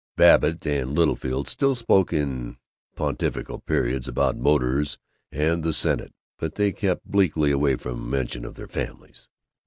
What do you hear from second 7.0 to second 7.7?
bleakly